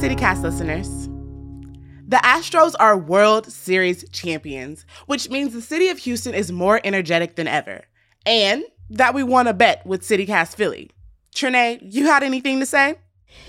[0.00, 1.08] CityCast listeners.
[2.08, 7.36] The Astros are World Series champions, which means the city of Houston is more energetic
[7.36, 7.84] than ever,
[8.24, 10.90] and that we won a bet with CityCast Philly.
[11.34, 12.94] Trenae, you had anything to say?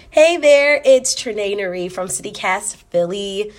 [0.09, 3.53] Hey there, it's Trenae Nuri from CityCast Philly,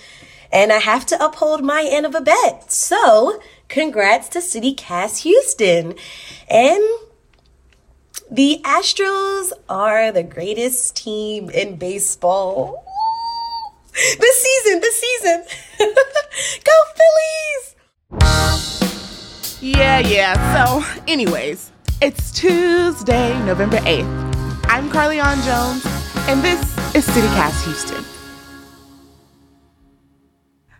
[0.52, 2.70] and I have to uphold my end of a bet.
[2.70, 5.94] So, congrats to CityCast Houston.
[6.50, 6.82] And
[8.30, 12.84] the Astros are the greatest team in baseball.
[13.92, 15.44] This season, this season.
[16.64, 17.76] Go Phillies!
[19.60, 20.64] Yeah, yeah.
[20.64, 21.70] So, anyways,
[22.00, 24.64] it's Tuesday, November 8th.
[24.64, 25.84] I'm Carlignon Jones,
[26.28, 26.60] and this
[26.94, 28.04] is CityCast Houston.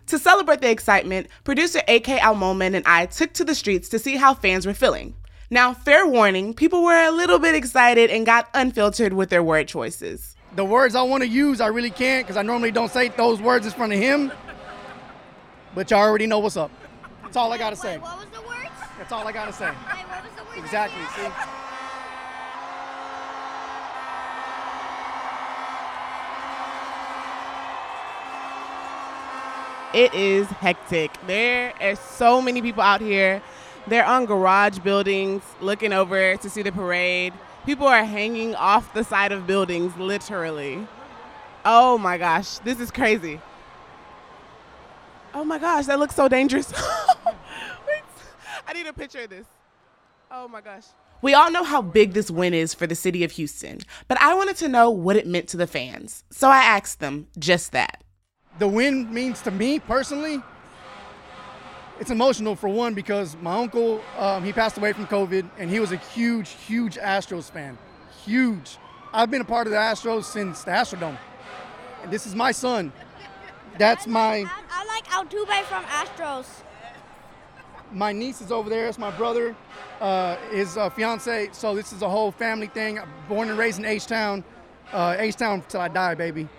[0.07, 4.15] To celebrate the excitement, producer AK Al-Moumen and I took to the streets to see
[4.15, 5.15] how fans were feeling.
[5.49, 9.67] Now, fair warning, people were a little bit excited and got unfiltered with their word
[9.67, 10.35] choices.
[10.55, 13.41] The words I want to use, I really can't because I normally don't say those
[13.41, 14.31] words in front of him.
[15.75, 16.71] But y'all already know what's up.
[17.23, 17.97] That's all I got to say.
[17.97, 18.69] What was the words?
[18.97, 19.67] That's all I got to say.
[19.67, 20.57] Wait, what was the words?
[20.57, 21.03] Exactly.
[21.15, 21.29] See?
[29.93, 31.11] It is hectic.
[31.27, 33.43] There are so many people out here.
[33.87, 37.33] They're on garage buildings looking over to see the parade.
[37.65, 40.87] People are hanging off the side of buildings, literally.
[41.65, 43.39] Oh my gosh, this is crazy.
[45.33, 46.71] Oh my gosh, that looks so dangerous.
[48.67, 49.47] I need a picture of this.
[50.31, 50.85] Oh my gosh.
[51.21, 54.33] We all know how big this win is for the city of Houston, but I
[54.33, 56.23] wanted to know what it meant to the fans.
[56.31, 58.03] So I asked them just that.
[58.59, 60.41] The win means to me personally,
[62.03, 65.79] it's emotional for one because my uncle um, he passed away from COVID and he
[65.79, 67.77] was a huge, huge Astros fan,
[68.25, 68.77] huge.
[69.13, 71.17] I've been a part of the Astros since the Astrodome.
[72.03, 72.91] And this is my son.
[73.77, 76.45] That's my I, I like Altuve from Astros.
[77.93, 78.89] my niece is over there.
[78.89, 79.55] It's my brother,
[80.01, 81.51] uh, his uh, fiance.
[81.53, 82.99] So this is a whole family thing.
[83.29, 84.43] Born and raised in H Town,
[84.91, 86.49] uh, H Town till I die, baby.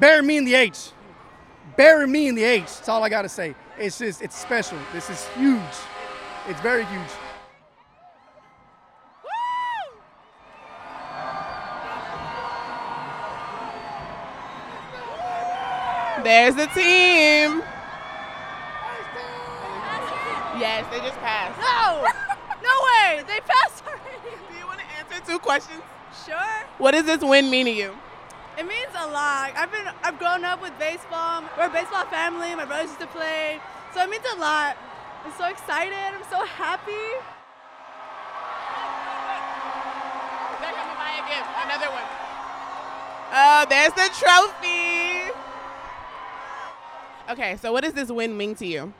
[0.00, 0.92] Bury me in the H.
[1.76, 2.62] Bury me in the H.
[2.62, 3.54] That's all I gotta say.
[3.78, 4.78] It's just, it's special.
[4.92, 5.60] This is huge.
[6.48, 7.08] It's very huge.
[16.22, 17.62] There's the team.
[20.58, 21.58] Yes, they just passed.
[21.58, 22.06] No!
[22.62, 23.24] No way!
[23.26, 24.36] They passed already.
[24.48, 25.82] Do you want to answer two questions?
[26.24, 26.36] Sure.
[26.78, 27.96] What does this win mean to you?
[28.62, 29.50] It means a lot.
[29.56, 31.42] I've been I've grown up with baseball.
[31.58, 32.54] We're a baseball family.
[32.54, 33.58] My brothers used to play.
[33.92, 34.76] So it means a lot.
[35.24, 36.14] I'm so excited.
[36.14, 36.92] I'm so happy.
[40.62, 41.50] They're gonna buy a gift.
[41.58, 42.06] Another one.
[43.34, 45.32] Oh, there's the trophy.
[47.30, 48.92] Okay, so what does this win mean to you?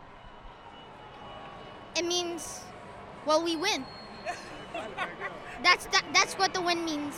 [1.94, 2.62] It means,
[3.26, 3.86] well, we win.
[5.62, 7.14] That's that, that's what the win means.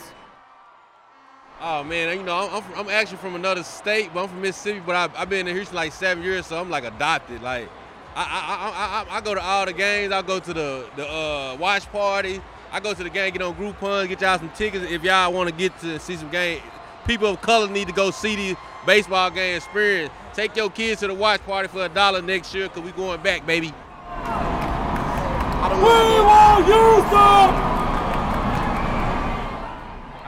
[1.61, 4.81] Oh man, you know, I'm, I'm, actually from another state, but I'm from Mississippi.
[4.85, 7.41] But I, I've been in Houston like seven years, so I'm like adopted.
[7.41, 7.69] Like,
[8.15, 10.11] I, I, I, I, go to all the games.
[10.11, 12.41] I go to the the uh, watch party.
[12.71, 15.49] I go to the game, get on Groupon, get y'all some tickets if y'all want
[15.49, 16.61] to get to see some game.
[17.07, 20.11] People of color need to go see the baseball game experience.
[20.33, 23.21] Take your kids to the watch party for a dollar next year, cause we going
[23.21, 23.73] back, baby.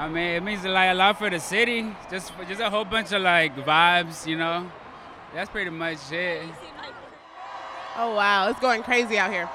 [0.07, 1.93] I mean, it means like a lot for the city.
[2.09, 4.71] Just just a whole bunch of like vibes, you know.
[5.33, 6.43] That's pretty much it.
[7.97, 9.49] Oh wow, it's going crazy out here.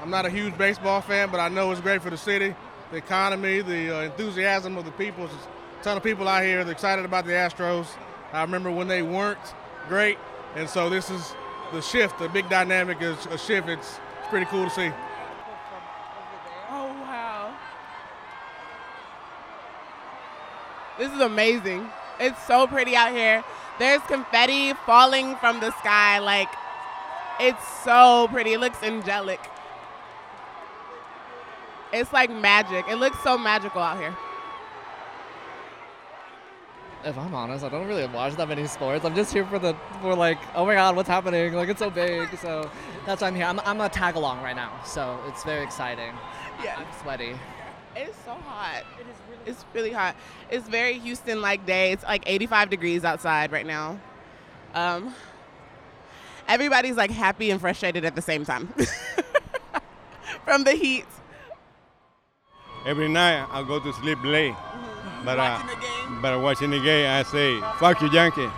[0.00, 2.54] I'm not a huge baseball fan, but I know it's great for the city,
[2.90, 5.26] the economy, the uh, enthusiasm of the people.
[5.26, 5.38] There's
[5.80, 7.86] a ton of people out here that are excited about the Astros.
[8.32, 9.54] I remember when they weren't
[9.88, 10.16] great,
[10.56, 11.34] and so this is
[11.70, 13.68] the shift, the big dynamic is a shift.
[13.68, 14.90] It's, it's pretty cool to see.
[16.70, 17.54] Oh wow.
[20.98, 21.88] This is amazing.
[22.20, 23.42] It's so pretty out here.
[23.78, 26.18] There's confetti falling from the sky.
[26.18, 26.48] Like,
[27.40, 28.52] it's so pretty.
[28.52, 29.40] It looks angelic.
[31.92, 32.86] It's like magic.
[32.88, 34.16] It looks so magical out here.
[37.04, 39.04] if I'm honest, I don't really watch that many sports.
[39.04, 41.52] I'm just here for the for like, oh my god, what's happening?
[41.52, 42.36] Like it's so big.
[42.38, 42.70] So
[43.06, 43.44] that's why I'm here.
[43.44, 46.12] I'm I'm a tag along right now, so it's very exciting.
[46.62, 46.76] Yeah.
[46.78, 47.34] I'm sweaty.
[47.94, 48.84] It's so hot.
[48.98, 50.16] It is really It's really hot.
[50.50, 51.92] It's very Houston like day.
[51.92, 53.98] It's like 85 degrees outside right now.
[54.74, 55.14] Um
[56.48, 58.68] everybody's like happy and frustrated at the same time.
[60.44, 61.06] From the heat.
[62.84, 64.54] Every night I go to sleep late.
[65.24, 66.22] But uh, Watching the game.
[66.22, 68.48] but watching the game, I say, "Fuck you, Yankee."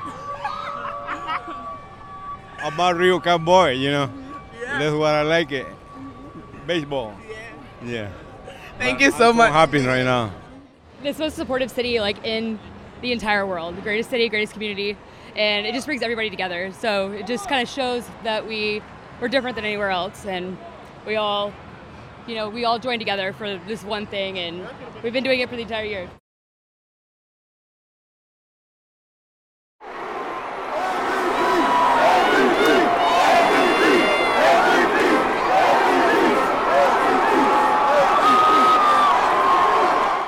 [2.58, 4.10] I'm real cowboy, you know.
[4.62, 5.66] That's what I like it.
[6.66, 7.14] Baseball.
[7.84, 8.10] Yeah.
[8.78, 9.52] Thank you so I'm much.
[9.52, 10.32] happy right now.
[11.02, 12.58] It's the most supportive city like in
[13.02, 13.76] the entire world.
[13.76, 14.96] The greatest city, greatest community,
[15.36, 16.72] and it just brings everybody together.
[16.72, 18.82] So it just kind of shows that we
[19.20, 20.56] we're different than anywhere else, and
[21.06, 21.52] we all,
[22.26, 24.66] you know, we all join together for this one thing, and
[25.02, 26.08] we've been doing it for the entire year.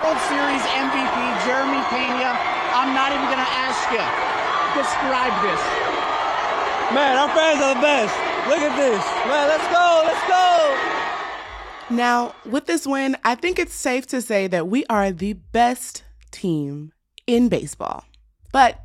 [0.02, 2.34] World Series MVP Jeremy Pena.
[2.74, 4.02] I'm not even going to ask you.
[4.76, 5.62] Describe this.
[6.94, 8.14] Man, our fans are the best.
[8.48, 9.04] Look at this.
[9.26, 10.02] Man, let's go.
[10.04, 11.94] Let's go.
[11.94, 16.04] Now, with this win, I think it's safe to say that we are the best
[16.30, 16.92] team
[17.26, 18.04] in baseball.
[18.52, 18.80] But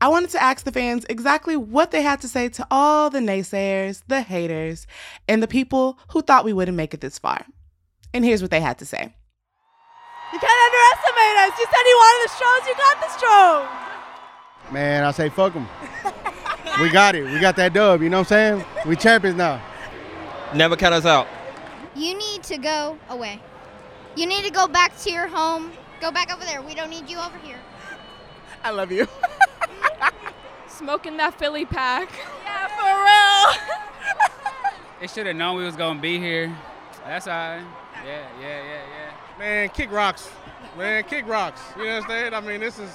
[0.00, 3.18] I wanted to ask the fans exactly what they had to say to all the
[3.18, 4.86] naysayers, the haters,
[5.28, 7.44] and the people who thought we wouldn't make it this far.
[8.14, 9.14] And here's what they had to say.
[10.32, 11.58] You can't underestimate us.
[11.58, 12.66] You said you wanted the Stros.
[12.68, 14.72] You got the Stros.
[14.72, 15.66] Man, I say fuck them.
[16.80, 17.24] we got it.
[17.24, 18.02] We got that dub.
[18.02, 18.64] You know what I'm saying?
[18.86, 19.60] We champions now.
[20.54, 21.26] Never count us out.
[21.96, 23.40] You need to go away.
[24.16, 25.72] You need to go back to your home.
[26.00, 26.62] Go back over there.
[26.62, 27.58] We don't need you over here.
[28.64, 29.08] I love you.
[30.68, 32.08] Smoking that Philly pack.
[32.44, 34.28] Yeah, for real.
[35.00, 36.54] They should have known we was gonna be here.
[37.04, 37.62] That's all right.
[38.04, 38.99] Yeah, yeah, yeah, yeah.
[39.40, 40.28] Man, kick rocks.
[40.76, 41.62] Man, kick rocks.
[41.74, 42.12] You understand?
[42.12, 42.34] I said?
[42.34, 42.90] I mean, this is,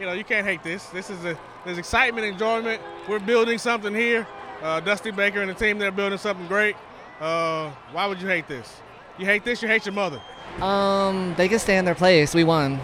[0.00, 0.86] you know, you can't hate this.
[0.86, 2.80] This is a, there's excitement, enjoyment.
[3.06, 4.26] We're building something here.
[4.62, 6.76] Uh, Dusty Baker and the team, they're building something great.
[7.20, 8.80] Uh, why would you hate this?
[9.18, 10.22] You hate this, you hate your mother.
[10.62, 12.34] Um, they can stay in their place.
[12.34, 12.80] We won.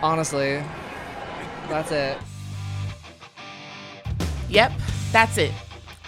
[0.00, 0.62] Honestly,
[1.68, 2.16] that's it.
[4.48, 4.70] Yep,
[5.10, 5.52] that's it.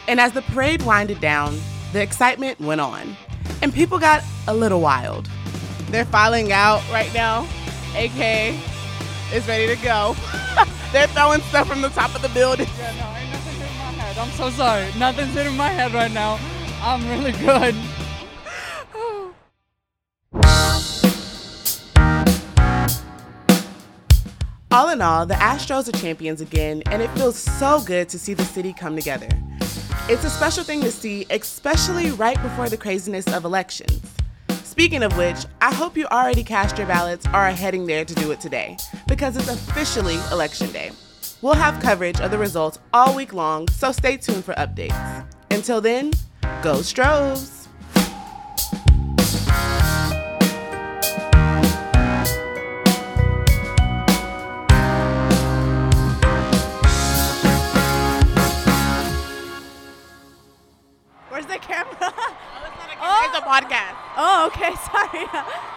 [0.07, 1.59] And as the parade winded down,
[1.93, 3.17] the excitement went on,
[3.61, 5.29] and people got a little wild.
[5.93, 7.47] They're filing out right now.
[7.95, 8.55] AK
[9.31, 10.17] is ready to go.
[10.91, 12.67] They're throwing stuff from the top of the building.
[12.79, 14.17] Yeah, no, ain't nothing hitting my head.
[14.17, 14.91] I'm so sorry.
[14.99, 16.41] Nothing's hitting my head right now.
[16.81, 17.75] I'm really good.
[24.71, 28.33] All in all, the Astros are champions again, and it feels so good to see
[28.33, 29.29] the city come together.
[30.09, 34.01] It's a special thing to see, especially right before the craziness of elections.
[34.73, 38.15] Speaking of which, I hope you already cast your ballots or are heading there to
[38.15, 40.93] do it today, because it's officially election day.
[41.43, 45.27] We'll have coverage of the results all week long, so stay tuned for updates.
[45.51, 46.13] Until then,
[46.63, 47.62] go Stros!
[65.21, 65.72] Where's